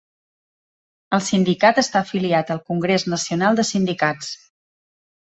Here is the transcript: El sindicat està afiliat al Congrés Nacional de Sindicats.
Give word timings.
El 1.17 1.19
sindicat 1.25 1.81
està 1.81 1.99
afiliat 2.05 2.49
al 2.55 2.61
Congrés 2.69 3.05
Nacional 3.11 3.59
de 3.59 3.67
Sindicats. 3.73 4.31